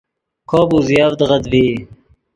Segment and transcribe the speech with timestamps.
[0.49, 1.65] کوپ اوزیڤدغت ڤی